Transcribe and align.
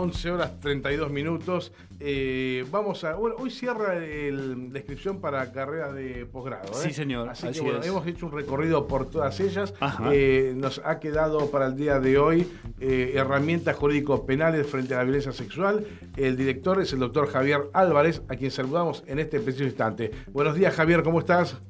11 0.00 0.30
horas 0.30 0.60
32 0.60 1.10
minutos. 1.10 1.72
Eh, 1.98 2.64
vamos 2.70 3.04
a. 3.04 3.14
Bueno, 3.14 3.36
hoy 3.38 3.50
cierra 3.50 3.94
la 3.94 4.78
inscripción 4.78 5.20
para 5.20 5.52
carreras 5.52 5.94
de 5.94 6.26
posgrado. 6.26 6.72
¿eh? 6.72 6.82
Sí, 6.82 6.92
señor. 6.92 7.28
Así, 7.28 7.46
así 7.46 7.60
que 7.60 7.70
bueno, 7.70 7.84
hemos 7.84 8.06
hecho 8.06 8.26
un 8.26 8.32
recorrido 8.32 8.86
por 8.86 9.10
todas 9.10 9.38
ellas. 9.40 9.74
Eh, 10.10 10.54
nos 10.56 10.80
ha 10.84 10.98
quedado 10.98 11.50
para 11.50 11.66
el 11.66 11.76
día 11.76 12.00
de 12.00 12.18
hoy 12.18 12.50
herramientas 12.80 13.76
jurídico-penales 13.76 14.66
frente 14.66 14.94
a 14.94 14.98
la 14.98 15.04
violencia 15.04 15.32
sexual. 15.32 15.86
El 16.16 16.36
director 16.36 16.80
es 16.80 16.92
el 16.92 17.00
doctor 17.00 17.28
Javier 17.28 17.68
Álvarez, 17.72 18.22
a 18.28 18.36
quien 18.36 18.50
saludamos 18.50 19.04
en 19.06 19.18
este 19.18 19.40
preciso 19.40 19.64
instante. 19.64 20.10
Buenos 20.32 20.54
días, 20.54 20.74
Javier, 20.74 21.02
¿cómo 21.02 21.20
estás? 21.20 21.60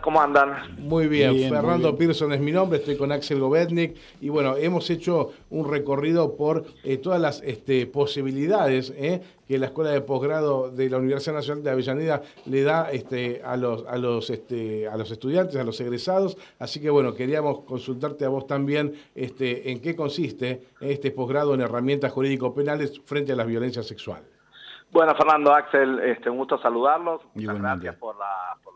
¿Cómo 0.00 0.20
andan? 0.20 0.76
Muy 0.78 1.08
bien, 1.08 1.32
Bien, 1.34 1.48
muy 1.48 1.56
Fernando 1.56 1.88
bien. 1.92 1.98
Pearson 2.08 2.32
es 2.32 2.40
mi 2.40 2.52
nombre, 2.52 2.78
estoy 2.78 2.96
con 2.96 3.12
Axel 3.12 3.40
Govetnik 3.40 3.96
y 4.20 4.28
bueno, 4.28 4.56
hemos 4.56 4.88
hecho 4.90 5.32
un 5.50 5.68
recorrido 5.70 6.36
por 6.36 6.64
eh, 6.84 6.96
todas 6.98 7.20
las 7.20 7.42
este, 7.42 7.86
posibilidades 7.86 8.92
eh, 8.96 9.20
que 9.48 9.58
la 9.58 9.66
Escuela 9.66 9.90
de 9.90 10.00
Posgrado 10.00 10.70
de 10.70 10.90
la 10.90 10.98
Universidad 10.98 11.34
Nacional 11.36 11.62
de 11.64 11.70
Avellaneda 11.70 12.22
le 12.46 12.62
da 12.62 12.90
este, 12.90 13.42
a, 13.44 13.56
los, 13.56 13.84
a, 13.86 13.96
los, 13.98 14.30
este, 14.30 14.88
a 14.88 14.96
los 14.96 15.10
estudiantes, 15.10 15.56
a 15.56 15.64
los 15.64 15.80
egresados, 15.80 16.36
así 16.58 16.80
que 16.80 16.90
bueno, 16.90 17.14
queríamos 17.14 17.60
consultarte 17.60 18.24
a 18.24 18.28
vos 18.28 18.46
también 18.46 18.94
este, 19.14 19.70
en 19.70 19.80
qué 19.80 19.94
consiste 19.96 20.62
este 20.80 21.10
posgrado 21.10 21.54
en 21.54 21.60
herramientas 21.60 22.12
jurídico-penales 22.12 23.00
frente 23.04 23.32
a 23.32 23.36
la 23.36 23.44
violencia 23.44 23.82
sexual. 23.82 24.22
Bueno, 24.92 25.14
Fernando, 25.16 25.52
Axel, 25.52 25.98
este, 25.98 26.30
un 26.30 26.38
gusto 26.38 26.58
saludarlos. 26.58 27.20
Muchas 27.34 27.42
Igualmente. 27.42 27.84
gracias 27.86 27.96
por 27.96 28.16
la, 28.16 28.56
por 28.62 28.74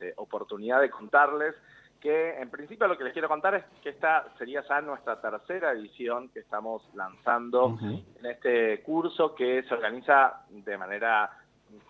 este, 0.00 0.14
oportunidad 0.16 0.80
de 0.80 0.88
contarles 0.88 1.54
que, 2.00 2.40
en 2.40 2.48
principio, 2.48 2.88
lo 2.88 2.96
que 2.96 3.04
les 3.04 3.12
quiero 3.12 3.28
contar 3.28 3.54
es 3.54 3.64
que 3.82 3.90
esta 3.90 4.26
sería 4.38 4.62
ya 4.66 4.80
nuestra 4.80 5.20
tercera 5.20 5.72
edición 5.72 6.30
que 6.30 6.40
estamos 6.40 6.82
lanzando 6.94 7.78
en 7.82 8.24
este 8.24 8.80
curso 8.82 9.34
que 9.34 9.62
se 9.64 9.74
organiza 9.74 10.46
de 10.48 10.78
manera, 10.78 11.30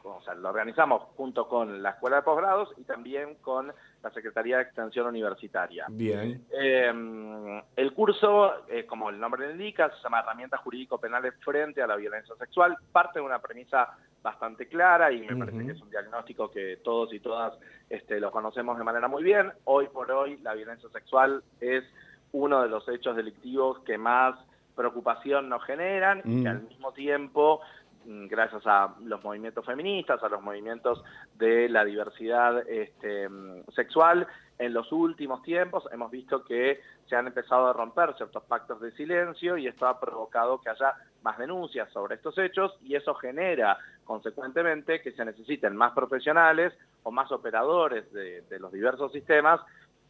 o 0.03 0.21
sea, 0.23 0.35
lo 0.35 0.49
organizamos 0.49 1.05
junto 1.17 1.47
con 1.47 1.81
la 1.81 1.91
Escuela 1.91 2.17
de 2.17 2.23
Posgrados 2.23 2.75
y 2.77 2.83
también 2.83 3.37
con 3.37 3.73
la 4.03 4.11
Secretaría 4.11 4.57
de 4.57 4.65
Extensión 4.65 5.07
Universitaria. 5.07 5.87
Bien. 5.89 6.45
Eh, 6.51 7.63
el 7.77 7.95
curso, 7.95 8.67
eh, 8.67 8.85
como 8.87 9.11
el 9.11 9.21
nombre 9.21 9.47
lo 9.47 9.53
indica, 9.53 9.91
se 9.91 10.03
llama 10.03 10.19
Herramientas 10.21 10.59
Jurídico-Penales 10.61 11.35
frente 11.45 11.83
a 11.83 11.87
la 11.87 11.95
violencia 11.95 12.35
sexual. 12.35 12.77
Parte 12.91 13.21
de 13.21 13.25
una 13.25 13.39
premisa 13.39 13.97
bastante 14.23 14.67
clara 14.67 15.11
y 15.13 15.21
me 15.21 15.37
parece 15.37 15.65
que 15.67 15.73
es 15.73 15.81
un 15.81 15.91
diagnóstico 15.91 16.51
que 16.51 16.79
todos 16.85 17.13
y 17.13 17.21
todas 17.21 17.55
este, 17.89 18.21
lo 18.21 18.31
conocemos 18.31 18.77
de 18.77 18.85
manera 18.85 19.09
muy 19.09 19.23
bien. 19.23 19.53
Hoy 19.65 19.89
por 19.89 20.11
hoy 20.11 20.39
la 20.39 20.55
violencia 20.55 20.89
sexual 20.91 21.43
es 21.61 21.85
uno 22.33 22.63
de 22.63 22.69
los 22.69 22.89
hechos 22.89 23.17
delictivos 23.17 23.79
que 23.81 23.99
más 23.99 24.39
preocupación 24.77 25.49
nos 25.49 25.65
generan 25.65 26.19
y 26.25 26.43
que 26.43 26.49
Mm. 26.49 26.53
al 26.53 26.63
mismo 26.63 26.93
tiempo 26.93 27.61
mm, 28.07 28.27
gracias 28.29 28.63
a 28.67 28.95
los 29.03 29.23
movimientos 29.23 29.65
feministas, 29.67 30.23
a 30.23 30.29
los 30.29 30.43
movimientos 30.43 31.03
de 31.37 31.69
la 31.69 31.85
diversidad 31.85 32.67
este, 32.69 33.29
mm, 33.29 33.65
sexual, 33.75 34.27
en 34.59 34.75
los 34.75 34.93
últimos 34.93 35.43
tiempos 35.43 35.89
hemos 35.91 36.11
visto 36.11 36.45
que 36.45 36.81
se 37.09 37.17
han 37.17 37.27
empezado 37.27 37.69
a 37.69 37.73
romper 37.73 38.15
ciertos 38.15 38.43
pactos 38.45 38.81
de 38.81 38.93
silencio 38.93 39.57
y 39.57 39.67
esto 39.67 39.87
ha 39.87 39.99
provocado 39.99 40.61
que 40.61 40.69
haya 40.69 40.95
más 41.23 41.39
denuncias 41.39 41.91
sobre 41.93 42.17
estos 42.17 42.37
hechos 42.39 42.79
y 42.83 42.95
eso 42.95 43.15
genera 43.15 43.79
consecuentemente 44.11 45.01
que 45.03 45.13
se 45.13 45.25
necesiten 45.25 45.77
más 45.77 45.93
profesionales 45.93 46.73
o 47.05 47.13
más 47.13 47.31
operadores 47.31 48.13
de, 48.13 48.41
de 48.43 48.59
los 48.59 48.73
diversos 48.73 49.13
sistemas 49.13 49.61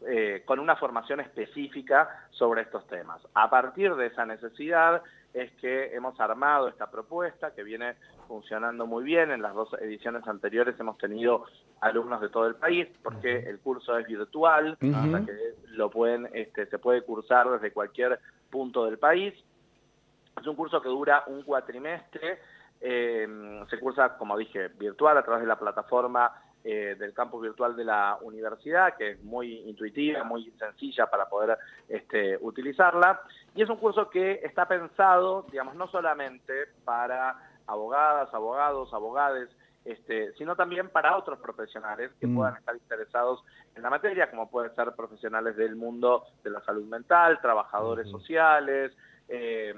eh, 0.09 0.43
con 0.47 0.59
una 0.59 0.75
formación 0.77 1.21
específica 1.21 2.09
sobre 2.31 2.63
estos 2.63 2.87
temas. 2.87 3.21
A 3.35 3.51
partir 3.51 3.95
de 3.97 4.07
esa 4.07 4.25
necesidad 4.25 5.03
es 5.35 5.53
que 5.61 5.95
hemos 5.95 6.19
armado 6.19 6.69
esta 6.69 6.91
propuesta 6.91 7.55
que 7.55 7.63
viene 7.63 7.97
funcionando 8.27 8.87
muy 8.87 9.05
bien. 9.05 9.33
En 9.33 9.43
las 9.43 9.53
dos 9.53 9.69
ediciones 9.75 10.27
anteriores 10.27 10.81
hemos 10.81 10.97
tenido 10.97 11.45
alumnos 11.83 12.23
de 12.23 12.31
todo 12.31 12.47
el 12.47 12.55
país 12.55 12.89
porque 13.03 13.41
el 13.41 13.59
curso 13.59 13.99
es 13.99 14.07
virtual, 14.07 14.79
que 14.79 15.55
lo 15.67 15.91
pueden, 15.91 16.27
este, 16.33 16.65
se 16.65 16.79
puede 16.79 17.03
cursar 17.03 17.51
desde 17.51 17.71
cualquier 17.71 18.19
punto 18.49 18.87
del 18.87 18.99
país. 18.99 19.35
Es 20.41 20.47
un 20.47 20.57
curso 20.57 20.81
que 20.81 20.89
dura 20.89 21.25
un 21.27 21.43
cuatrimestre. 21.43 22.39
Eh, 22.81 23.27
se 23.69 23.79
cursa, 23.79 24.17
como 24.17 24.37
dije, 24.37 24.69
virtual 24.69 25.19
a 25.19 25.23
través 25.23 25.43
de 25.43 25.49
la 25.49 25.59
plataforma 25.59 26.33
eh, 26.63 26.95
del 26.99 27.15
campus 27.15 27.43
virtual 27.43 27.75
de 27.75 27.85
la 27.85 28.19
universidad, 28.21 28.95
que 28.97 29.13
es 29.13 29.23
muy 29.25 29.61
intuitiva, 29.69 30.25
muy 30.25 30.51
sencilla 30.59 31.07
para 31.07 31.27
poder 31.27 31.57
este, 31.89 32.37
utilizarla. 32.41 33.21
Y 33.55 33.63
es 33.63 33.71
un 33.71 33.77
curso 33.77 34.11
que 34.11 34.41
está 34.43 34.67
pensado, 34.69 35.47
digamos, 35.51 35.75
no 35.75 35.89
solamente 35.89 36.67
para 36.85 37.37
abogadas, 37.67 38.33
abogados, 38.35 38.93
abogades, 38.93 39.49
este, 39.87 40.35
sino 40.35 40.55
también 40.55 40.91
para 40.91 41.17
otros 41.17 41.39
profesionales 41.39 42.11
que 42.21 42.27
Mm. 42.27 42.37
puedan 42.37 42.57
estar 42.57 42.75
interesados 42.77 43.43
en 43.75 43.83
la 43.83 43.89
materia, 43.89 44.29
como 44.29 44.51
pueden 44.51 44.75
ser 44.75 44.93
profesionales 44.95 45.57
del 45.57 45.77
mundo 45.77 46.25
de 46.45 46.51
la 46.51 46.61
salud 46.61 46.85
mental, 46.85 47.41
trabajadores 47.41 48.09
sociales, 48.11 48.93
eh, 49.31 49.73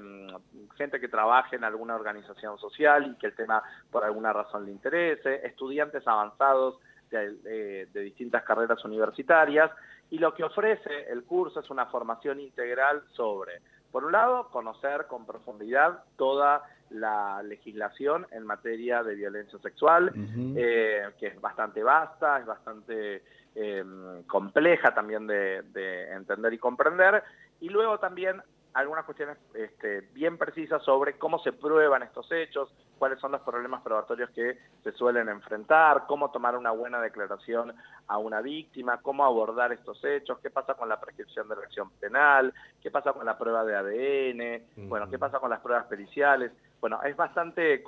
gente 0.75 0.99
que 0.99 1.07
trabaje 1.07 1.55
en 1.55 1.63
alguna 1.63 1.95
organización 1.95 2.57
social 2.57 3.07
y 3.11 3.15
que 3.19 3.27
el 3.27 3.35
tema 3.35 3.61
por 3.91 4.03
alguna 4.03 4.33
razón 4.33 4.65
le 4.65 4.71
interese, 4.71 5.45
estudiantes 5.45 6.05
avanzados 6.07 6.79
de, 7.11 7.35
de- 7.35 7.85
de 7.93 8.01
distintas 8.01 8.43
carreras 8.43 8.83
universitarias. 8.83 9.69
Y 10.09 10.17
lo 10.17 10.33
que 10.33 10.43
ofrece 10.43 11.11
el 11.11 11.23
curso 11.23 11.59
es 11.59 11.69
una 11.69 11.85
formación 11.85 12.39
integral 12.39 13.03
sobre, 13.13 13.61
por 13.91 14.03
un 14.05 14.11
lado, 14.11 14.49
conocer 14.49 15.05
con 15.07 15.25
profundidad 15.25 16.03
toda 16.17 16.63
la 16.89 17.41
legislación 17.43 18.27
en 18.31 18.45
materia 18.45 19.01
de 19.03 19.15
violencia 19.15 19.57
sexual, 19.59 20.11
eh, 20.57 21.09
que 21.19 21.27
es 21.27 21.41
bastante 21.41 21.81
vasta, 21.81 22.39
es 22.39 22.45
bastante 22.45 23.23
eh, 23.55 23.83
compleja 24.27 24.93
también 24.93 25.25
de, 25.25 25.63
de 25.73 26.11
entender 26.11 26.53
y 26.53 26.57
comprender, 26.59 27.23
y 27.59 27.69
luego 27.69 27.97
también 27.99 28.41
algunas 28.73 29.05
cuestiones 29.05 29.37
este, 29.53 30.01
bien 30.13 30.37
precisas 30.37 30.81
sobre 30.83 31.17
cómo 31.17 31.39
se 31.39 31.53
prueban 31.53 32.03
estos 32.03 32.31
hechos, 32.31 32.73
cuáles 32.97 33.19
son 33.19 33.31
los 33.31 33.41
problemas 33.41 33.81
probatorios 33.81 34.29
que 34.31 34.57
se 34.83 34.91
suelen 34.93 35.29
enfrentar, 35.29 36.05
cómo 36.07 36.31
tomar 36.31 36.57
una 36.57 36.71
buena 36.71 37.01
declaración 37.01 37.73
a 38.07 38.17
una 38.17 38.41
víctima, 38.41 39.01
cómo 39.01 39.25
abordar 39.25 39.71
estos 39.73 40.03
hechos, 40.03 40.39
qué 40.39 40.49
pasa 40.49 40.73
con 40.73 40.89
la 40.89 40.99
prescripción 40.99 41.47
de 41.47 41.55
la 41.55 41.63
acción 41.63 41.91
penal, 41.99 42.53
qué 42.81 42.89
pasa 42.89 43.13
con 43.13 43.25
la 43.25 43.37
prueba 43.37 43.63
de 43.63 43.75
ADN, 43.75 44.87
bueno, 44.89 45.09
qué 45.09 45.19
pasa 45.19 45.39
con 45.39 45.49
las 45.49 45.59
pruebas 45.59 45.85
periciales. 45.85 46.51
Bueno, 46.81 47.01
es 47.03 47.15
bastante 47.15 47.83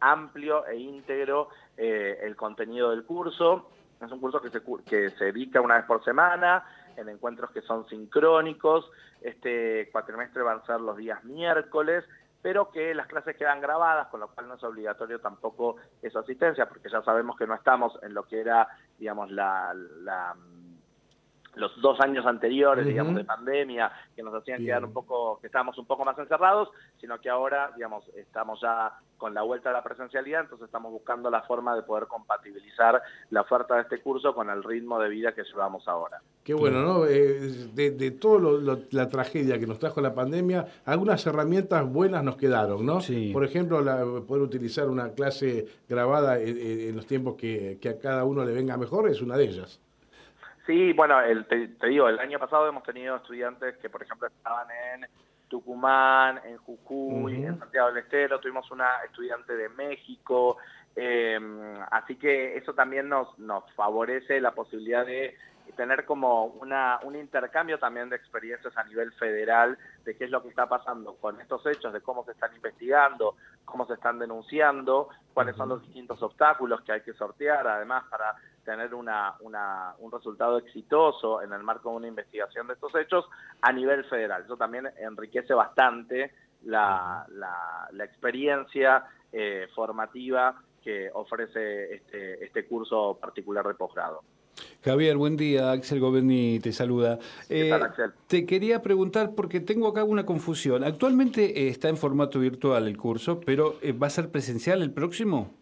amplio 0.00 0.66
e 0.66 0.76
íntegro 0.76 1.48
eh, 1.76 2.18
el 2.22 2.36
contenido 2.36 2.90
del 2.90 3.04
curso. 3.04 3.70
Es 4.04 4.12
un 4.12 4.20
curso 4.20 4.40
que 4.40 4.50
se, 4.50 4.62
que 4.84 5.10
se 5.10 5.24
dedica 5.26 5.60
una 5.60 5.76
vez 5.76 5.84
por 5.84 6.02
semana, 6.04 6.64
en 6.96 7.08
encuentros 7.08 7.50
que 7.50 7.62
son 7.62 7.86
sincrónicos. 7.88 8.90
Este 9.20 9.88
cuatrimestre 9.92 10.42
van 10.42 10.58
a 10.58 10.66
ser 10.66 10.80
los 10.80 10.96
días 10.96 11.22
miércoles, 11.24 12.04
pero 12.42 12.70
que 12.70 12.94
las 12.94 13.06
clases 13.06 13.36
quedan 13.36 13.60
grabadas, 13.60 14.08
con 14.08 14.20
lo 14.20 14.28
cual 14.28 14.48
no 14.48 14.54
es 14.54 14.62
obligatorio 14.64 15.18
tampoco 15.18 15.76
esa 16.02 16.20
asistencia, 16.20 16.68
porque 16.68 16.90
ya 16.90 17.02
sabemos 17.02 17.36
que 17.36 17.46
no 17.46 17.54
estamos 17.54 17.98
en 18.02 18.12
lo 18.12 18.24
que 18.24 18.40
era, 18.40 18.68
digamos, 18.98 19.30
la- 19.30 19.74
los 21.56 21.80
dos 21.80 22.00
años 22.00 22.24
anteriores, 22.26 22.86
digamos, 22.86 23.14
de 23.16 23.24
pandemia, 23.24 23.90
que 24.14 24.22
nos 24.22 24.34
hacían 24.34 24.58
Bien. 24.58 24.68
quedar 24.68 24.84
un 24.84 24.92
poco, 24.92 25.38
que 25.40 25.46
estábamos 25.46 25.76
un 25.78 25.86
poco 25.86 26.04
más 26.04 26.18
encerrados, 26.18 26.68
sino 27.00 27.20
que 27.20 27.28
ahora, 27.30 27.70
digamos, 27.76 28.04
estamos 28.16 28.60
ya 28.60 28.92
con 29.16 29.32
la 29.32 29.42
vuelta 29.42 29.70
a 29.70 29.72
la 29.72 29.82
presencialidad, 29.82 30.42
entonces 30.42 30.66
estamos 30.66 30.92
buscando 30.92 31.30
la 31.30 31.42
forma 31.42 31.74
de 31.76 31.82
poder 31.82 32.06
compatibilizar 32.08 33.00
la 33.30 33.40
oferta 33.42 33.76
de 33.76 33.82
este 33.82 34.00
curso 34.00 34.34
con 34.34 34.50
el 34.50 34.62
ritmo 34.62 34.98
de 34.98 35.08
vida 35.08 35.32
que 35.32 35.44
llevamos 35.44 35.86
ahora. 35.88 36.20
Qué 36.42 36.52
bueno, 36.52 36.82
¿no? 36.82 37.06
Eh, 37.06 37.40
de, 37.72 37.92
de 37.92 38.10
todo 38.10 38.38
lo- 38.38 38.58
lo- 38.58 38.80
la 38.90 39.08
tragedia 39.08 39.58
que 39.58 39.66
nos 39.66 39.78
trajo 39.78 40.00
la 40.02 40.14
pandemia, 40.14 40.66
algunas 40.84 41.24
herramientas 41.26 41.90
buenas 41.90 42.22
nos 42.22 42.36
quedaron, 42.36 42.84
¿no? 42.84 43.00
Sí. 43.00 43.30
Por 43.32 43.44
ejemplo, 43.44 43.80
la- 43.80 44.04
poder 44.26 44.42
utilizar 44.42 44.88
una 44.90 45.12
clase 45.12 45.66
grabada 45.88 46.38
en 46.38 46.94
los 46.94 47.06
tiempos 47.06 47.36
que, 47.36 47.78
que 47.80 47.88
a 47.88 47.98
cada 47.98 48.24
uno 48.24 48.44
le 48.44 48.52
venga 48.52 48.76
mejor 48.76 49.08
es 49.08 49.22
una 49.22 49.36
de 49.38 49.44
ellas. 49.44 49.80
Sí, 50.66 50.92
bueno, 50.92 51.20
el, 51.20 51.46
te, 51.46 51.68
te 51.68 51.88
digo, 51.88 52.08
el 52.08 52.18
año 52.18 52.38
pasado 52.38 52.66
hemos 52.66 52.82
tenido 52.84 53.16
estudiantes 53.16 53.76
que, 53.78 53.90
por 53.90 54.02
ejemplo, 54.02 54.28
estaban 54.28 54.66
en 54.70 55.06
Tucumán, 55.48 56.40
en 56.44 56.56
Jujuy, 56.58 57.44
en 57.44 57.58
Santiago 57.58 57.88
del 57.88 57.98
Estero, 57.98 58.40
tuvimos 58.40 58.70
una 58.70 59.02
estudiante 59.04 59.54
de 59.56 59.68
México, 59.68 60.56
eh, 60.96 61.38
así 61.90 62.16
que 62.16 62.56
eso 62.56 62.72
también 62.72 63.08
nos, 63.08 63.38
nos 63.38 63.70
favorece 63.74 64.40
la 64.40 64.52
posibilidad 64.52 65.04
de 65.04 65.36
tener 65.76 66.04
como 66.04 66.46
una, 66.46 67.00
un 67.02 67.16
intercambio 67.16 67.78
también 67.78 68.08
de 68.08 68.16
experiencias 68.16 68.76
a 68.76 68.84
nivel 68.84 69.12
federal 69.12 69.78
de 70.04 70.16
qué 70.16 70.24
es 70.24 70.30
lo 70.30 70.42
que 70.42 70.48
está 70.48 70.68
pasando 70.68 71.16
con 71.16 71.40
estos 71.40 71.64
hechos, 71.66 71.92
de 71.92 72.00
cómo 72.00 72.24
se 72.24 72.32
están 72.32 72.54
investigando, 72.54 73.36
cómo 73.64 73.86
se 73.86 73.94
están 73.94 74.18
denunciando, 74.18 75.08
cuáles 75.32 75.56
son 75.56 75.70
los 75.70 75.82
distintos 75.82 76.22
obstáculos 76.22 76.82
que 76.82 76.92
hay 76.92 77.00
que 77.00 77.14
sortear, 77.14 77.66
además 77.66 78.04
para 78.10 78.34
tener 78.64 78.94
una, 78.94 79.34
una, 79.40 79.94
un 79.98 80.10
resultado 80.10 80.58
exitoso 80.58 81.42
en 81.42 81.52
el 81.52 81.62
marco 81.62 81.90
de 81.90 81.96
una 81.96 82.08
investigación 82.08 82.66
de 82.66 82.74
estos 82.74 82.94
hechos 82.94 83.26
a 83.60 83.72
nivel 83.72 84.04
federal. 84.04 84.42
Eso 84.44 84.56
también 84.56 84.88
enriquece 84.98 85.54
bastante 85.54 86.32
la, 86.64 87.26
la, 87.30 88.04
experiencia 88.04 89.04
eh, 89.32 89.68
formativa 89.74 90.60
que 90.82 91.10
ofrece 91.12 91.94
este, 91.94 92.44
este 92.44 92.66
curso 92.66 93.18
particular 93.20 93.66
de 93.66 93.74
posgrado. 93.74 94.22
Javier, 94.84 95.16
buen 95.16 95.36
día. 95.36 95.72
Axel 95.72 96.00
Governi 96.00 96.60
te 96.60 96.72
saluda. 96.72 97.18
Eh, 97.48 97.72
Axel? 97.72 98.12
Te 98.26 98.44
quería 98.46 98.82
preguntar, 98.82 99.34
porque 99.34 99.60
tengo 99.60 99.88
acá 99.88 100.04
una 100.04 100.26
confusión. 100.26 100.84
Actualmente 100.84 101.62
eh, 101.62 101.68
está 101.68 101.88
en 101.88 101.96
formato 101.96 102.38
virtual 102.38 102.86
el 102.86 102.96
curso, 102.96 103.40
pero 103.40 103.76
eh, 103.82 103.92
¿va 103.92 104.08
a 104.08 104.10
ser 104.10 104.30
presencial 104.30 104.82
el 104.82 104.92
próximo? 104.92 105.54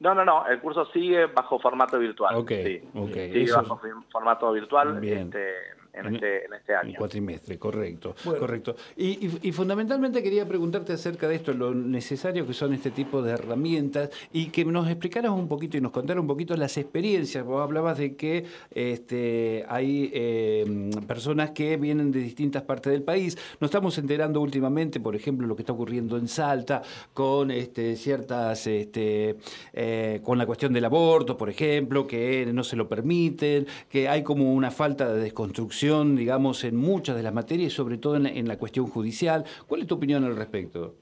No, 0.00 0.14
no, 0.14 0.24
no. 0.24 0.46
El 0.46 0.60
curso 0.60 0.86
sigue 0.92 1.26
bajo 1.26 1.58
formato 1.58 1.98
virtual. 1.98 2.36
Ok, 2.36 2.50
sí. 2.64 2.82
okay. 2.94 3.32
Sigue 3.32 3.52
bajo 3.52 3.80
formato 4.10 4.52
virtual. 4.52 5.02
Este, 5.04 5.54
en, 5.98 6.14
este, 6.14 6.44
en 6.44 6.54
este 6.54 6.74
año. 6.74 6.94
cuatrimestre, 6.98 7.58
correcto. 7.58 8.14
correcto. 8.24 8.76
Y, 8.96 9.52
fundamentalmente 9.52 10.22
quería 10.22 10.46
preguntarte 10.46 10.92
acerca 10.92 11.26
de 11.26 11.34
esto, 11.34 11.52
lo 11.52 11.74
necesario 11.74 12.46
que 12.46 12.52
son 12.52 12.72
este 12.74 12.90
tipo 12.90 13.22
de 13.22 13.32
herramientas 13.32 14.10
y 14.32 14.46
que 14.46 14.64
nos 14.64 14.88
explicaras 14.88 15.32
un 15.32 15.48
poquito 15.48 15.76
y 15.76 15.80
nos 15.80 15.90
contaras 15.90 16.20
un 16.20 16.28
poquito 16.28 16.56
las 16.56 16.76
experiencias. 16.76 17.44
Vos 17.44 17.62
hablabas 17.62 17.98
de 17.98 18.14
que 18.14 18.44
este, 18.70 19.64
hay 19.68 20.10
em, 20.14 20.90
personas 21.06 21.50
que 21.50 21.76
vienen 21.76 22.12
de 22.12 22.20
distintas 22.20 22.62
partes 22.62 22.92
del 22.92 23.02
país. 23.02 23.36
Nos 23.60 23.68
estamos 23.68 23.98
enterando 23.98 24.40
últimamente, 24.40 25.00
por 25.00 25.16
ejemplo, 25.16 25.46
lo 25.46 25.56
que 25.56 25.62
está 25.62 25.72
ocurriendo 25.72 26.16
en 26.16 26.28
Salta 26.28 26.82
con 27.12 27.50
este, 27.50 27.96
ciertas, 27.96 28.66
este, 28.66 29.36
eh, 29.72 30.20
con 30.22 30.38
la 30.38 30.46
cuestión 30.46 30.72
del 30.72 30.84
aborto, 30.84 31.36
por 31.36 31.50
ejemplo, 31.50 32.06
que 32.06 32.46
no 32.52 32.62
se 32.62 32.76
lo 32.76 32.88
permiten, 32.88 33.66
que 33.88 34.08
hay 34.08 34.22
como 34.22 34.52
una 34.52 34.70
falta 34.70 35.12
de 35.12 35.20
desconstrucción 35.20 35.87
digamos, 35.88 36.64
en 36.64 36.76
muchas 36.76 37.16
de 37.16 37.22
las 37.22 37.32
materias, 37.32 37.72
sobre 37.72 37.98
todo 37.98 38.16
en 38.16 38.48
la, 38.48 38.58
cuestión 38.58 38.86
judicial. 38.86 39.44
¿Cuál 39.66 39.82
es 39.82 39.86
tu 39.86 39.94
opinión 39.94 40.24
al 40.24 40.36
respecto? 40.36 40.94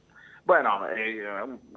Bueno, 0.44 0.86
eh, 0.96 1.24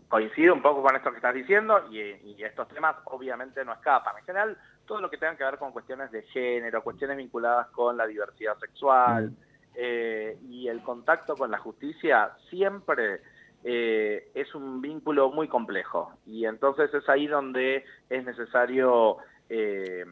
coincido 0.07 0.53
un 0.53 0.61
poco 0.61 0.83
con 0.83 0.95
esto 0.95 1.09
que 1.09 1.17
estás 1.17 1.33
diciendo 1.33 1.85
y, 1.91 1.99
estos 2.43 2.67
temas 2.69 2.95
obviamente 3.05 3.65
no 3.65 3.73
escapan. 3.73 4.17
En 4.19 4.25
general, 4.25 4.57
todo 4.85 5.01
lo 5.01 5.09
que 5.09 5.17
tenga 5.17 5.35
que 5.35 5.43
ver 5.43 5.57
con 5.57 5.71
cuestiones 5.71 6.11
de 6.11 6.21
género, 6.23 6.83
cuestiones 6.83 7.17
vinculadas 7.17 7.67
con 7.67 7.97
la 7.97 8.05
diversidad 8.05 8.57
sexual 8.59 9.31
mm. 9.31 9.35
eh, 9.75 10.37
y 10.49 10.67
el 10.67 10.81
contacto 10.81 11.35
con 11.35 11.51
la 11.51 11.57
justicia 11.57 12.31
siempre 12.49 13.21
eh, 13.63 14.31
es 14.35 14.55
un 14.55 14.81
vínculo 14.81 15.31
muy 15.31 15.49
complejo 15.49 16.13
y 16.25 16.45
entonces 16.45 16.93
es 16.93 17.09
ahí 17.09 17.27
donde 17.27 17.83
es 18.09 18.23
necesario 18.23 19.17
eh, 19.49 20.05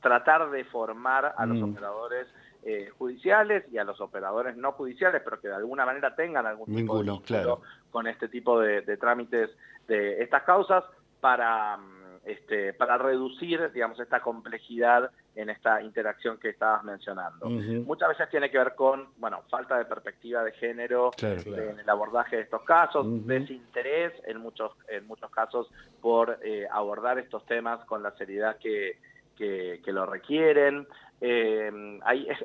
tratar 0.00 0.50
de 0.50 0.64
formar 0.64 1.34
a 1.36 1.46
los 1.46 1.58
mm. 1.58 1.70
operadores 1.70 2.26
eh, 2.68 2.90
judiciales 2.98 3.64
y 3.70 3.78
a 3.78 3.84
los 3.84 4.00
operadores 4.00 4.56
no 4.56 4.72
judiciales, 4.72 5.22
pero 5.24 5.40
que 5.40 5.46
de 5.46 5.54
alguna 5.54 5.86
manera 5.86 6.16
tengan 6.16 6.46
algún 6.46 6.74
tipo 6.74 7.00
de 7.00 7.20
claro. 7.24 7.60
con 7.92 8.08
este 8.08 8.28
tipo 8.28 8.58
de, 8.58 8.82
trámites 8.96 9.50
de 9.86 10.20
estas 10.20 10.42
causas 10.42 10.82
para, 11.20 11.76
mm, 11.76 12.16
este, 12.24 12.72
para 12.72 12.98
reducir, 12.98 13.70
digamos, 13.70 14.00
esta 14.00 14.20
complejidad 14.20 15.12
en 15.36 15.50
esta 15.50 15.80
interacción 15.80 16.38
que 16.38 16.48
estabas 16.48 16.82
mencionando. 16.82 17.48
Muchas 17.48 18.08
veces 18.08 18.30
tiene 18.30 18.50
que 18.50 18.58
ver 18.58 18.74
con, 18.74 19.10
bueno, 19.18 19.42
falta 19.48 19.78
de 19.78 19.84
perspectiva 19.84 20.42
de 20.42 20.50
género 20.50 21.12
en 21.20 21.78
el 21.78 21.88
abordaje 21.88 22.34
de 22.34 22.42
estos 22.42 22.62
casos, 22.62 23.06
desinterés 23.28 24.12
en 24.26 24.38
muchos, 24.38 24.72
en 24.88 25.06
muchos 25.06 25.30
casos 25.30 25.70
por 26.00 26.40
eh, 26.42 26.66
abordar 26.68 27.20
estos 27.20 27.46
temas 27.46 27.84
con 27.84 28.02
la 28.02 28.10
seriedad 28.16 28.56
que, 28.58 28.98
que, 29.36 29.80
lo 29.86 30.06
requieren. 30.06 30.86
Eh, 31.18 31.70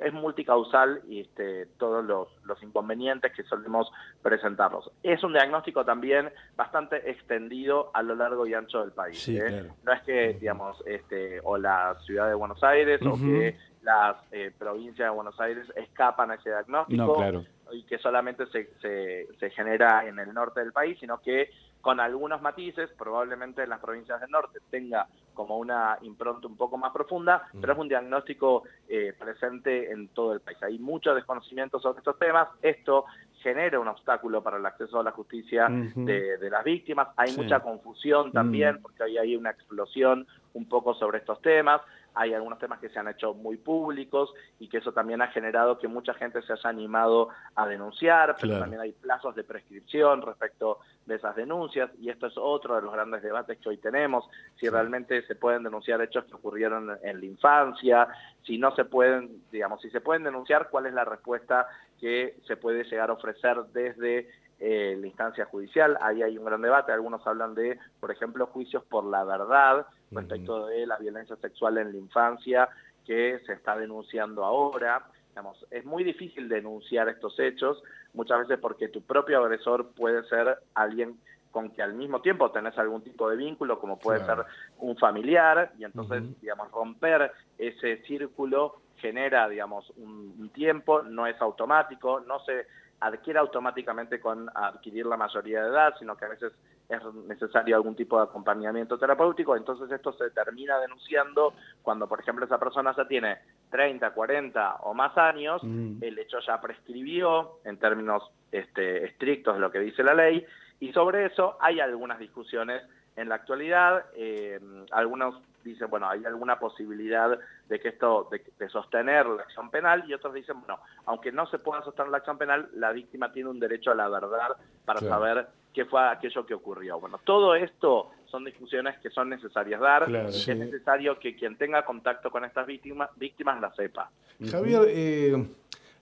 es, 0.02 0.14
multicausal 0.14 1.02
y 1.10 1.22
este, 1.22 1.66
todos 1.78 2.06
los, 2.06 2.64
inconvenientes 2.64 3.34
que 3.34 3.44
solemos 3.44 3.92
presentarlos. 4.22 4.92
Es 5.04 5.24
un 5.24 5.34
diagnóstico 5.34 5.84
también 5.84 6.32
bastante 6.56 7.10
extendido 7.10 7.92
a 7.94 8.02
lo 8.02 8.16
largo 8.16 8.46
y 8.46 8.54
ancho 8.54 8.80
del 8.80 8.92
país. 8.92 9.28
¿eh? 9.28 9.70
No 9.84 9.92
es 9.92 10.02
que, 10.04 10.34
digamos, 10.40 10.82
este, 10.86 11.40
o 11.44 11.58
la 11.58 11.98
ciudad 12.06 12.28
de 12.28 12.36
Buenos 12.36 12.64
Aires 12.64 13.02
o 13.06 13.16
que 13.16 13.58
las 13.82 14.18
eh, 14.32 14.54
provincias 14.58 15.08
de 15.08 15.16
Buenos 15.16 15.40
Aires 15.40 15.68
escapan 15.76 16.32
a 16.32 16.36
ese 16.36 16.50
diagnóstico 16.50 17.44
y 17.74 17.84
que 17.84 17.98
solamente 17.98 18.46
se, 18.48 18.70
se, 18.82 19.28
se 19.40 19.50
genera 19.52 20.06
en 20.06 20.20
el 20.20 20.34
norte 20.34 20.60
del 20.60 20.72
país, 20.72 20.98
sino 21.00 21.20
que 21.20 21.50
con 21.82 22.00
algunos 22.00 22.42
matices, 22.42 22.90
probablemente 22.98 23.64
en 23.64 23.70
las 23.70 23.80
provincias 23.80 24.22
del 24.22 24.30
norte 24.30 24.60
tenga 24.70 25.08
como 25.34 25.58
una 25.58 25.98
impronta 26.04 26.48
un 26.48 26.56
poco 26.56 26.78
más 26.78 26.92
profunda, 26.92 27.48
pero 27.60 27.74
es 27.74 27.80
un 27.80 27.88
diagnóstico 27.88 28.61
eh, 28.88 29.14
presente 29.18 29.92
en 29.92 30.10
todo 30.10 30.34
el 30.34 30.42
país. 30.42 30.62
Hay 30.64 30.80
mucho 30.80 31.14
desconocimiento 31.14 31.80
sobre 31.80 32.00
estos 32.00 32.18
temas, 32.20 32.48
esto 32.62 33.06
genera 33.42 33.80
un 33.80 33.88
obstáculo 33.88 34.44
para 34.44 34.58
el 34.58 34.66
acceso 34.66 35.00
a 35.00 35.04
la 35.04 35.12
justicia 35.12 35.68
de, 35.70 36.50
las 36.50 36.64
víctimas, 36.64 37.08
hay 37.18 37.36
mucha 37.36 37.60
confusión 37.60 38.32
también, 38.32 38.82
porque 38.82 39.04
ahí 39.04 39.18
hay 39.18 39.36
una 39.36 39.50
explosión 39.50 40.28
un 40.54 40.66
poco 40.68 40.94
sobre 40.94 41.20
estos 41.20 41.42
temas, 41.42 41.82
hay 42.14 42.34
algunos 42.34 42.60
temas 42.60 42.80
que 42.80 42.90
se 42.90 43.00
han 43.00 43.08
hecho 43.08 43.34
muy 43.34 43.58
públicos 43.58 44.34
y 44.60 44.68
que 44.68 44.78
eso 44.78 44.92
también 44.92 45.22
ha 45.22 45.28
generado 45.28 45.80
que 45.80 45.88
mucha 45.88 46.14
gente 46.14 46.42
se 46.42 46.54
haya 46.54 46.70
animado 46.70 47.30
a 47.56 47.68
denunciar, 47.68 48.36
pero 48.40 48.60
también 48.60 48.82
hay 48.82 48.92
plazos 48.92 49.36
de 49.36 49.44
prescripción 49.44 50.22
respecto 50.22 50.80
de 51.06 51.16
esas 51.16 51.36
denuncias 51.36 51.90
y 52.00 52.10
esto 52.10 52.28
es 52.28 52.38
otro 52.38 52.76
de 52.76 52.82
los 52.82 52.94
grandes 52.94 53.22
debates 53.22 53.58
que 53.60 53.70
hoy 53.70 53.78
tenemos, 53.78 54.26
si 54.60 54.70
realmente 54.70 55.26
se 55.26 55.36
pueden 55.36 55.64
denunciar 55.64 56.02
hechos 56.02 56.26
que 56.26 56.36
ocurrieron 56.36 56.98
en 57.02 57.20
la 57.20 57.26
infancia, 57.26 58.08
si 58.44 58.58
no 58.58 58.76
se 58.76 58.86
pueden, 58.86 59.42
digamos, 59.52 59.82
si 59.82 59.90
se 59.90 60.02
pueden 60.02 60.24
denunciar, 60.24 60.70
cuál 60.70 60.88
es 60.88 60.94
la 60.94 61.06
respuesta 61.06 61.68
que 62.00 62.38
se 62.48 62.58
puede 62.58 62.84
llegar 62.84 63.10
a 63.10 63.14
ofrecer 63.14 63.58
desde 63.74 64.28
eh, 64.64 64.96
la 65.00 65.08
instancia 65.08 65.46
judicial. 65.46 65.98
Ahí 66.02 66.22
hay 66.22 66.38
un 66.38 66.46
gran 66.46 66.62
debate. 66.62 66.92
Algunos 66.92 67.26
hablan 67.26 67.56
de, 67.56 67.80
por 68.00 68.12
ejemplo, 68.12 68.46
juicios 68.46 68.84
por 68.86 69.04
la 69.04 69.24
verdad 69.24 69.88
respecto 70.12 70.68
de 70.68 70.86
la 70.86 70.98
violencia 70.98 71.36
sexual 71.38 71.80
en 71.80 71.92
la 71.92 71.98
infancia 71.98 72.70
que 73.04 73.40
se 73.46 73.54
está 73.54 73.76
denunciando 73.76 74.46
ahora. 74.46 75.08
Digamos, 75.30 75.66
es 75.72 75.84
muy 75.84 76.04
difícil 76.04 76.48
denunciar 76.48 77.10
estos 77.10 77.40
hechos, 77.40 77.82
muchas 78.14 78.40
veces 78.40 78.60
porque 78.60 78.90
tu 78.90 79.02
propio 79.02 79.40
agresor 79.40 79.92
puede 79.96 80.24
ser 80.28 80.60
alguien 80.76 81.18
con 81.50 81.72
que 81.72 81.82
al 81.82 81.94
mismo 81.94 82.22
tiempo 82.22 82.52
tenés 82.52 82.78
algún 82.78 83.02
tipo 83.02 83.30
de 83.30 83.38
vínculo, 83.38 83.80
como 83.80 83.98
puede 83.98 84.24
ser 84.26 84.46
un 84.78 84.96
familiar, 84.98 85.72
y 85.78 85.86
entonces, 85.86 86.24
digamos, 86.40 86.72
romper 86.72 87.32
ese 87.58 87.98
círculo 88.04 88.82
genera, 88.98 89.50
digamos, 89.50 89.92
un, 89.98 90.50
tiempo, 90.54 91.02
no 91.02 91.28
es 91.28 91.40
automático, 91.42 92.20
no 92.22 92.40
se 92.42 92.68
adquiere 93.02 93.40
automáticamente 93.40 94.20
con 94.22 94.50
adquirir 94.54 95.06
la 95.08 95.18
mayoría 95.18 95.64
de 95.64 95.70
edad, 95.70 95.94
sino 96.00 96.16
que 96.16 96.26
a 96.26 96.30
veces 96.30 96.54
es 96.88 97.02
necesario 97.28 97.76
algún 97.76 97.96
tipo 97.96 98.18
de 98.18 98.24
acompañamiento 98.24 98.98
terapéutico, 98.98 99.56
entonces 99.56 99.92
esto 99.92 100.14
se 100.14 100.30
termina 100.32 100.78
denunciando 100.80 101.54
cuando, 101.82 102.08
por 102.08 102.20
ejemplo, 102.20 102.46
esa 102.46 102.60
persona 102.60 102.94
ya 102.96 103.08
tiene 103.08 103.40
30, 103.72 104.12
40 104.12 104.76
o 104.82 104.94
más 104.94 105.18
años, 105.18 105.64
mm. 105.64 105.98
el 106.02 106.20
hecho 106.20 106.40
ya 106.46 106.62
prescribió 106.62 107.60
en 107.64 107.78
términos 107.78 108.24
este, 108.52 109.06
estrictos 109.06 109.56
de 109.56 109.62
lo 109.62 109.72
que 109.72 109.80
dice 109.80 110.04
la 110.04 110.14
ley, 110.14 110.46
y 110.80 110.92
sobre 110.94 111.26
eso 111.26 111.58
hay 111.60 111.80
algunas 111.80 112.20
discusiones 112.20 112.84
en 113.16 113.30
la 113.30 113.36
actualidad, 113.36 114.06
eh, 114.16 114.60
algunos 114.92 115.36
dicen, 115.64 115.90
bueno, 115.90 116.10
hay 116.10 116.26
alguna 116.26 116.60
posibilidad 116.60 117.38
de 117.68 117.80
que 117.80 117.90
esto, 117.90 118.30
de, 118.32 118.70
sostener 118.70 119.28
la 119.28 119.44
acción 119.44 119.70
penal, 119.70 120.04
y 120.08 120.14
otros 120.14 120.34
dicen, 120.34 120.60
bueno, 120.60 120.80
aunque 121.06 121.32
no 121.32 121.46
se 121.48 121.60
pueda 121.60 121.84
sostener 121.84 122.12
la 122.12 122.18
acción 122.18 122.38
penal, 122.38 122.70
la 122.74 122.92
víctima 122.92 123.32
tiene 123.32 123.50
un 123.50 123.60
derecho 123.60 123.92
a 123.92 123.96
la 123.96 124.10
verdad 124.10 124.56
para 124.86 125.00
saber 125.00 125.48
qué 125.74 125.86
fue 125.86 126.02
aquello 126.02 126.46
que 126.46 126.54
ocurrió. 126.54 127.00
Bueno, 127.00 127.20
todo 127.24 127.56
esto 127.56 128.12
son 128.26 128.44
discusiones 128.44 128.98
que 129.00 129.10
son 129.10 129.30
necesarias 129.30 129.80
dar, 129.80 130.04
es 130.04 130.48
necesario 130.48 131.20
que 131.20 131.36
quien 131.36 131.58
tenga 131.58 131.86
contacto 131.86 132.32
con 132.32 132.44
estas 132.46 132.66
víctimas, 132.66 133.10
víctimas 133.16 133.62
la 133.62 133.74
sepa. 133.74 134.10
Javier, 134.50 134.82
eh, 134.88 135.48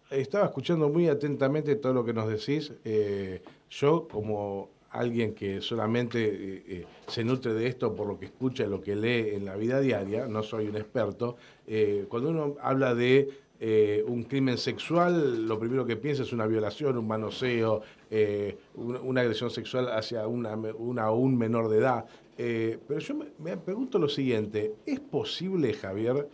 estaba 0.10 0.46
escuchando 0.46 0.89
muy 0.89 1.08
atentamente 1.08 1.75
todo 1.75 1.94
lo 1.94 2.06
que 2.06 2.13
nos 2.13 2.28
decís. 2.28 2.74
Eh, 2.84 3.42
yo, 3.70 4.08
como 4.08 4.70
alguien 4.91 5.34
que 5.34 5.62
solamente 5.62 6.24
eh, 6.24 6.63
eh, 6.67 6.86
se 7.08 7.24
nutre 7.24 7.53
de 7.53 7.67
esto 7.67 7.96
por 7.96 8.08
lo 8.08 8.19
que 8.19 8.25
escucha 8.25 8.65
lo 8.65 8.81
que 8.81 8.96
lee 8.96 9.36
en 9.36 9.46
la 9.46 9.55
vida 9.55 9.79
diaria, 9.79 10.27
no 10.27 10.43
soy 10.43 10.67
un 10.67 10.77
experto, 10.77 11.38
eh, 11.67 12.05
cuando 12.10 12.29
uno 12.29 12.55
habla 12.62 12.96
de 12.96 13.29
un 14.08 14.24
crimen 14.24 14.58
sexual, 14.58 15.46
lo 15.46 15.60
primero 15.60 15.86
que 15.86 15.98
piensa 15.98 16.24
es 16.24 16.31
una 16.31 16.48
violación, 16.48 16.98
un 16.98 17.05
manoseo, 17.05 17.81
una, 18.74 19.19
agresión 19.19 19.50
sexual 19.50 19.89
hacia 19.91 20.25
una, 20.27 20.55
una 20.55 21.12
un 21.12 21.38
menor 21.38 21.67
de 21.67 21.79
edad. 21.79 22.05
pero 22.38 23.00
yo 23.01 23.15
me, 23.15 23.25
me 23.38 23.58
pregunto 23.58 24.00
lo 24.00 24.08
siguiente, 24.08 24.75
¿es 24.86 25.01
posible, 25.01 25.74
Javier, 25.74 26.29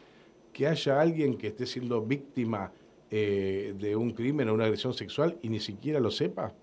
que 0.54 0.68
haya 0.68 1.02
alguien 1.02 1.36
que 1.36 1.48
esté 1.48 1.66
siendo 1.66 2.00
víctima 2.00 2.72
de 3.10 3.96
un 3.98 4.12
crimen 4.12 4.48
o 4.50 4.54
una 4.54 4.66
agresión 4.66 4.94
sexual 4.94 5.36
y 5.42 5.50
ni 5.50 5.60
siquiera 5.60 6.00
lo 6.00 6.12
sepa? 6.12 6.54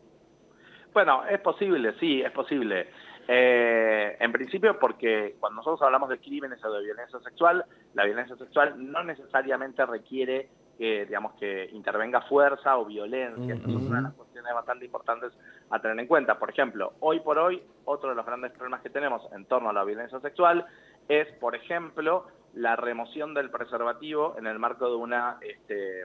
Bueno, 0.92 1.24
es 1.28 1.40
posible, 1.40 1.94
sí, 1.98 2.20
es 2.20 2.30
posible. 2.32 2.88
Eh, 3.28 4.16
en 4.18 4.32
principio 4.32 4.78
porque 4.78 5.36
cuando 5.38 5.56
nosotros 5.58 5.82
hablamos 5.82 6.08
de 6.08 6.18
crímenes 6.18 6.62
o 6.64 6.72
de 6.72 6.82
violencia 6.82 7.18
sexual, 7.20 7.64
la 7.94 8.04
violencia 8.04 8.36
sexual 8.36 8.74
no 8.76 9.02
necesariamente 9.04 9.86
requiere 9.86 10.48
que, 10.76 11.06
digamos, 11.06 11.34
que 11.34 11.68
intervenga 11.72 12.22
fuerza 12.22 12.76
o 12.76 12.84
violencia. 12.84 13.56
Son 13.62 13.86
una 13.86 13.98
de 13.98 14.02
las 14.02 14.14
cuestiones 14.14 14.52
bastante 14.52 14.84
importantes 14.84 15.32
a 15.70 15.78
tener 15.80 15.98
en 15.98 16.06
cuenta. 16.06 16.38
Por 16.38 16.50
ejemplo, 16.50 16.94
hoy 17.00 17.20
por 17.20 17.38
hoy, 17.38 17.62
otro 17.84 18.10
de 18.10 18.16
los 18.16 18.26
grandes 18.26 18.52
problemas 18.52 18.80
que 18.82 18.90
tenemos 18.90 19.22
en 19.32 19.44
torno 19.44 19.70
a 19.70 19.72
la 19.72 19.84
violencia 19.84 20.18
sexual 20.20 20.66
es, 21.08 21.28
por 21.34 21.54
ejemplo, 21.54 22.26
la 22.54 22.76
remoción 22.76 23.34
del 23.34 23.50
preservativo 23.50 24.34
en 24.38 24.46
el 24.46 24.58
marco 24.58 24.88
de 24.88 24.96
una... 24.96 25.38
Este, 25.40 26.04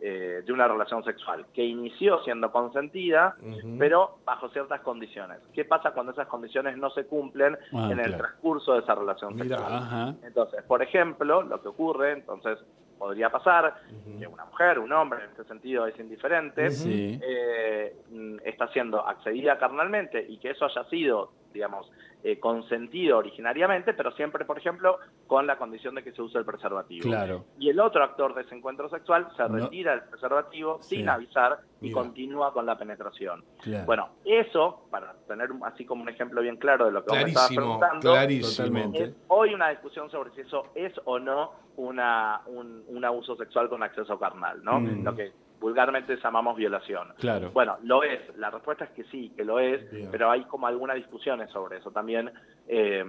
eh, 0.00 0.42
de 0.44 0.52
una 0.52 0.68
relación 0.68 1.02
sexual, 1.02 1.46
que 1.52 1.64
inició 1.64 2.22
siendo 2.22 2.52
consentida, 2.52 3.36
pero 3.78 4.18
bajo 4.24 4.48
ciertas 4.50 4.80
condiciones. 4.82 5.38
¿Qué 5.52 5.64
pasa 5.64 5.90
cuando 5.90 6.12
esas 6.12 6.28
condiciones 6.28 6.76
no 6.76 6.90
se 6.90 7.06
cumplen 7.06 7.58
ah, 7.72 7.88
en 7.90 7.98
el 7.98 8.16
transcurso 8.16 8.74
de 8.74 8.80
esa 8.80 8.94
relación 8.94 9.36
sexual? 9.36 10.16
Entonces, 10.22 10.62
por 10.62 10.82
ejemplo, 10.82 11.42
lo 11.42 11.60
que 11.60 11.68
ocurre, 11.68 12.12
entonces 12.12 12.58
podría 12.98 13.30
pasar 13.30 13.74
que 14.18 14.26
una 14.26 14.44
mujer, 14.44 14.78
un 14.78 14.92
hombre, 14.92 15.24
en 15.24 15.30
este 15.30 15.44
sentido 15.44 15.86
es 15.86 15.98
indiferente, 15.98 16.68
eh, 16.84 17.96
está 18.44 18.68
siendo 18.68 19.06
accedida 19.06 19.58
carnalmente 19.58 20.24
y 20.28 20.38
que 20.38 20.50
eso 20.50 20.66
haya 20.66 20.84
sido, 20.84 21.32
digamos, 21.52 21.90
eh, 22.24 22.40
consentido 22.40 23.18
originariamente, 23.18 23.94
pero 23.94 24.10
siempre, 24.12 24.44
por 24.44 24.58
ejemplo, 24.58 24.98
con 25.26 25.46
la 25.46 25.56
condición 25.56 25.94
de 25.94 26.02
que 26.02 26.12
se 26.12 26.20
use 26.20 26.36
el 26.38 26.44
preservativo. 26.44 27.02
Claro. 27.02 27.44
Y 27.58 27.68
el 27.68 27.78
otro 27.78 28.02
actor 28.02 28.34
de 28.34 28.42
ese 28.42 28.56
encuentro 28.56 28.88
sexual 28.88 29.28
se 29.36 29.46
retira 29.46 29.94
el 29.94 30.02
preservativo 30.02 30.82
sin 30.82 31.08
avisar 31.08 31.60
y 31.80 31.92
continúa 31.92 32.52
con 32.52 32.66
la 32.66 32.76
penetración. 32.76 33.44
Bueno, 33.86 34.10
eso, 34.24 34.88
para 34.90 35.14
tener 35.28 35.50
así 35.64 35.84
como 35.84 36.02
un 36.02 36.08
ejemplo 36.08 36.42
bien 36.42 36.56
claro 36.56 36.86
de 36.86 36.92
lo 36.92 37.04
que 37.04 37.10
vos 37.10 37.22
me 37.22 37.28
estabas 37.28 37.54
preguntando, 37.54 38.16
es 38.16 39.14
hoy 39.28 39.54
una 39.54 39.68
discusión 39.70 40.10
sobre 40.10 40.30
si 40.32 40.40
eso 40.40 40.66
es 40.74 40.92
o 41.04 41.18
no 41.18 41.52
una, 41.76 42.42
un, 42.46 43.04
abuso 43.04 43.36
sexual 43.36 43.68
con 43.68 43.84
acceso 43.84 44.18
carnal, 44.18 44.62
¿no? 44.64 44.80
Mm. 44.80 45.04
Lo 45.04 45.14
que 45.14 45.32
vulgarmente 45.60 46.16
llamamos 46.16 46.56
violación. 46.56 47.08
Claro. 47.18 47.50
Bueno, 47.52 47.78
lo 47.82 48.02
es. 48.02 48.36
La 48.36 48.50
respuesta 48.50 48.84
es 48.84 48.90
que 48.90 49.04
sí, 49.04 49.32
que 49.36 49.44
lo 49.44 49.58
es, 49.58 49.82
pero 50.10 50.30
hay 50.30 50.44
como 50.44 50.66
algunas 50.66 50.96
discusiones 50.96 51.50
sobre 51.50 51.78
eso 51.78 51.90
también 51.90 52.30
eh, 52.66 53.04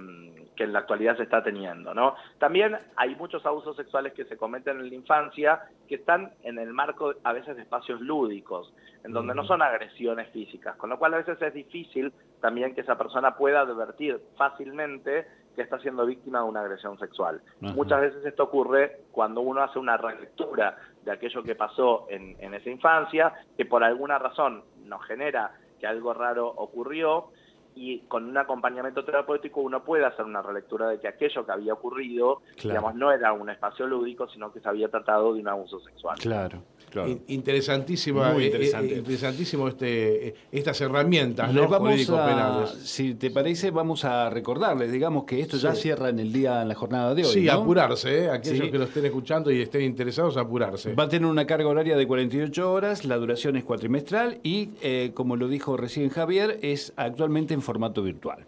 que 0.56 0.64
en 0.64 0.72
la 0.72 0.80
actualidad 0.80 1.16
se 1.16 1.22
está 1.22 1.42
teniendo, 1.42 1.94
¿no? 1.94 2.14
También 2.38 2.76
hay 2.96 3.14
muchos 3.14 3.44
abusos 3.46 3.76
sexuales 3.76 4.12
que 4.12 4.24
se 4.24 4.36
cometen 4.36 4.78
en 4.78 4.88
la 4.88 4.94
infancia 4.94 5.62
que 5.88 5.94
están 5.96 6.32
en 6.42 6.58
el 6.58 6.72
marco 6.72 7.14
a 7.24 7.32
veces 7.32 7.56
de 7.56 7.62
espacios 7.62 8.00
lúdicos, 8.00 8.72
en 9.04 9.12
donde 9.12 9.34
no 9.34 9.44
son 9.44 9.62
agresiones 9.62 10.28
físicas, 10.30 10.76
con 10.76 10.90
lo 10.90 10.98
cual 10.98 11.14
a 11.14 11.18
veces 11.18 11.40
es 11.40 11.54
difícil 11.54 12.12
también 12.40 12.74
que 12.74 12.82
esa 12.82 12.98
persona 12.98 13.36
pueda 13.36 13.60
advertir 13.60 14.20
fácilmente 14.36 15.26
que 15.54 15.62
está 15.62 15.78
siendo 15.80 16.06
víctima 16.06 16.40
de 16.40 16.44
una 16.44 16.60
agresión 16.60 16.98
sexual. 16.98 17.40
Muchas 17.60 18.00
veces 18.00 18.24
esto 18.24 18.44
ocurre 18.44 19.00
cuando 19.12 19.40
uno 19.40 19.62
hace 19.62 19.78
una 19.78 19.96
relectura 19.96 20.76
de 21.04 21.12
aquello 21.12 21.42
que 21.42 21.54
pasó 21.54 22.06
en, 22.10 22.36
en 22.40 22.54
esa 22.54 22.70
infancia, 22.70 23.32
que 23.56 23.64
por 23.64 23.82
alguna 23.84 24.18
razón 24.18 24.64
nos 24.84 25.04
genera 25.06 25.52
que 25.78 25.86
algo 25.86 26.12
raro 26.12 26.48
ocurrió 26.48 27.30
y 27.74 28.00
con 28.00 28.24
un 28.24 28.36
acompañamiento 28.36 29.04
terapéutico 29.04 29.60
uno 29.60 29.82
puede 29.84 30.04
hacer 30.04 30.24
una 30.24 30.42
relectura 30.42 30.88
de 30.88 30.98
que 30.98 31.08
aquello 31.08 31.46
que 31.46 31.52
había 31.52 31.72
ocurrido, 31.72 32.42
digamos, 32.62 32.94
no 32.94 33.12
era 33.12 33.32
un 33.32 33.48
espacio 33.48 33.86
lúdico, 33.86 34.28
sino 34.28 34.52
que 34.52 34.60
se 34.60 34.68
había 34.68 34.88
tratado 34.88 35.32
de 35.34 35.40
un 35.40 35.48
abuso 35.48 35.80
sexual. 35.80 36.18
Claro. 36.18 36.62
Claro. 36.90 37.20
Interesantísima, 37.28 38.32
Muy 38.32 38.46
eh, 38.46 38.52
eh, 38.52 38.94
interesantísimo 38.96 39.68
este, 39.68 40.28
eh, 40.28 40.34
estas 40.50 40.80
herramientas 40.80 41.52
¿no? 41.54 41.68
jurídico-penales. 41.68 42.70
Si 42.82 43.14
te 43.14 43.30
parece, 43.30 43.70
vamos 43.70 44.04
a 44.04 44.28
recordarles, 44.28 44.90
digamos 44.90 45.24
que 45.24 45.40
esto 45.40 45.56
ya 45.56 45.74
cierra 45.74 46.08
en 46.08 46.18
el 46.18 46.32
día, 46.32 46.62
en 46.62 46.68
la 46.68 46.74
jornada 46.74 47.14
de 47.14 47.24
hoy. 47.24 47.32
Sí, 47.32 47.48
apurarse, 47.48 48.28
aquellos 48.28 48.70
que 48.70 48.78
lo 48.78 48.84
estén 48.84 49.04
escuchando 49.04 49.52
y 49.52 49.62
estén 49.62 49.82
interesados, 49.82 50.36
apurarse. 50.36 50.92
Va 50.94 51.04
a 51.04 51.08
tener 51.08 51.28
una 51.28 51.46
carga 51.46 51.68
horaria 51.68 51.96
de 51.96 52.06
48 52.06 52.72
horas, 52.72 53.04
la 53.04 53.16
duración 53.16 53.56
es 53.56 53.64
cuatrimestral 53.64 54.40
y, 54.42 54.70
como 55.14 55.36
lo 55.36 55.46
dijo 55.46 55.76
recién 55.76 56.08
Javier, 56.10 56.58
es 56.62 56.92
actualmente 56.96 57.54
en 57.54 57.62
formato 57.62 58.02
virtual. 58.02 58.46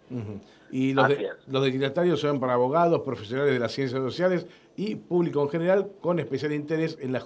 Y 0.69 0.93
los, 0.93 1.07
los 1.47 1.63
destinatarios 1.63 2.19
son 2.19 2.39
para 2.39 2.53
abogados, 2.53 3.01
profesionales 3.01 3.53
de 3.53 3.59
las 3.59 3.71
ciencias 3.71 4.01
sociales 4.01 4.47
y 4.75 4.95
público 4.95 5.43
en 5.43 5.49
general 5.49 5.91
con 6.01 6.19
especial 6.19 6.51
interés 6.51 6.97
en 6.99 7.13
la 7.13 7.19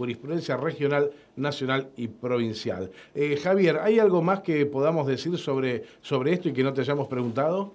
jurisprudencia 0.00 0.56
regional, 0.56 1.10
nacional 1.36 1.90
y 1.94 2.08
provincial. 2.08 2.90
Eh, 3.14 3.36
Javier, 3.36 3.80
¿hay 3.82 3.98
algo 3.98 4.22
más 4.22 4.40
que 4.40 4.64
podamos 4.64 5.06
decir 5.06 5.36
sobre, 5.36 5.84
sobre 6.00 6.32
esto 6.32 6.48
y 6.48 6.54
que 6.54 6.62
no 6.62 6.72
te 6.72 6.80
hayamos 6.80 7.06
preguntado? 7.06 7.74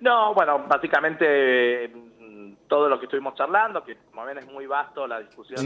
No, 0.00 0.32
bueno, 0.32 0.64
básicamente 0.66 1.92
todo 2.66 2.88
lo 2.88 2.98
que 2.98 3.04
estuvimos 3.04 3.34
charlando, 3.34 3.84
que 3.84 3.98
como 4.10 4.24
ven 4.24 4.38
es 4.38 4.50
muy 4.50 4.66
vasto 4.66 5.06
la 5.06 5.20
discusión 5.20 5.58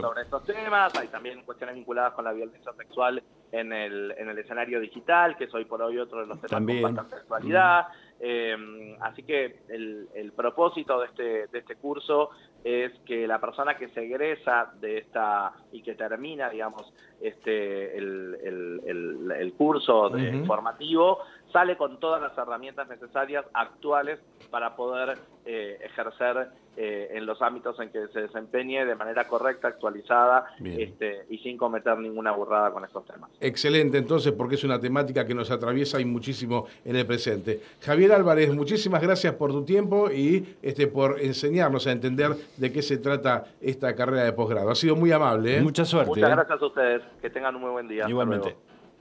sobre 0.00 0.22
estos 0.22 0.42
temas, 0.44 0.96
hay 0.96 1.08
también 1.08 1.42
cuestiones 1.42 1.76
vinculadas 1.76 2.14
con 2.14 2.24
la 2.24 2.32
violencia 2.32 2.72
sexual 2.72 3.22
en 3.52 3.74
el, 3.74 4.14
en 4.16 4.30
el 4.30 4.38
escenario 4.38 4.80
digital, 4.80 5.36
que 5.36 5.44
es 5.44 5.54
hoy 5.54 5.66
por 5.66 5.82
hoy 5.82 5.98
otro 5.98 6.20
de 6.20 6.28
los 6.28 6.40
temas 6.40 6.64
con 6.64 6.82
bastante 6.82 7.16
actualidad. 7.16 7.88
Eh, 8.18 8.96
así 9.02 9.22
que 9.22 9.64
el, 9.68 10.08
el, 10.14 10.32
propósito 10.32 10.98
de 11.00 11.06
este, 11.08 11.46
de 11.48 11.58
este 11.58 11.76
curso 11.76 12.30
es 12.66 12.92
que 13.06 13.28
la 13.28 13.40
persona 13.40 13.76
que 13.76 13.88
se 13.90 14.02
egresa 14.02 14.72
de 14.80 14.98
esta 14.98 15.52
y 15.70 15.82
que 15.82 15.94
termina, 15.94 16.50
digamos, 16.50 16.92
este, 17.20 17.96
el, 17.96 18.36
el, 18.42 19.30
el 19.30 19.52
curso 19.52 20.08
de, 20.08 20.44
formativo, 20.44 21.20
sale 21.52 21.76
con 21.76 21.98
todas 21.98 22.20
las 22.20 22.36
herramientas 22.36 22.88
necesarias 22.88 23.44
actuales 23.52 24.18
para 24.50 24.76
poder 24.76 25.18
eh, 25.44 25.78
ejercer 25.82 26.48
eh, 26.76 27.08
en 27.12 27.24
los 27.24 27.40
ámbitos 27.40 27.80
en 27.80 27.90
que 27.90 28.06
se 28.08 28.20
desempeñe 28.20 28.84
de 28.84 28.94
manera 28.94 29.26
correcta, 29.26 29.68
actualizada 29.68 30.44
este, 30.62 31.24
y 31.30 31.38
sin 31.38 31.56
cometer 31.56 31.96
ninguna 31.98 32.32
burrada 32.32 32.70
con 32.70 32.84
estos 32.84 33.06
temas. 33.06 33.30
Excelente, 33.40 33.96
entonces, 33.96 34.32
porque 34.32 34.56
es 34.56 34.64
una 34.64 34.78
temática 34.78 35.26
que 35.26 35.34
nos 35.34 35.50
atraviesa 35.50 35.98
y 36.00 36.04
muchísimo 36.04 36.66
en 36.84 36.96
el 36.96 37.06
presente. 37.06 37.60
Javier 37.80 38.12
Álvarez, 38.12 38.54
muchísimas 38.54 39.00
gracias 39.00 39.34
por 39.36 39.52
tu 39.52 39.64
tiempo 39.64 40.10
y 40.10 40.56
este, 40.60 40.86
por 40.86 41.18
enseñarnos 41.18 41.86
a 41.86 41.92
entender 41.92 42.32
de 42.58 42.70
qué 42.70 42.82
se 42.82 42.98
trata 42.98 43.44
esta 43.60 43.94
carrera 43.94 44.24
de 44.24 44.34
posgrado. 44.34 44.70
Ha 44.70 44.74
sido 44.74 44.96
muy 44.96 45.12
amable. 45.12 45.56
¿eh? 45.56 45.62
Mucha 45.62 45.86
suerte. 45.86 46.10
Muchas 46.10 46.30
gracias 46.30 46.60
a 46.60 46.66
ustedes. 46.66 47.02
Que 47.22 47.30
tengan 47.30 47.54
un 47.56 47.62
muy 47.62 47.70
buen 47.70 47.88
día. 47.88 48.06
Igualmente. 48.06 48.54